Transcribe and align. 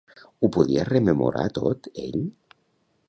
Ho 0.45 0.49
podia 0.55 0.85
rememorar 0.87 1.45
tot, 1.59 1.91
ell? 2.07 2.19